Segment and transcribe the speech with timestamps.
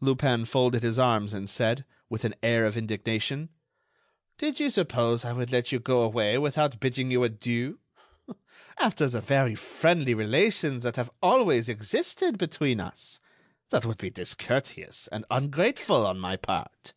[0.00, 3.50] Lupin folded his arms and said, with an air of indignation:
[4.36, 7.78] "Did you suppose I would let you go away without bidding you adieu?
[8.78, 13.20] After the very friendly relations that have always existed between us!
[13.70, 16.92] That would be discourteous and ungrateful on my part."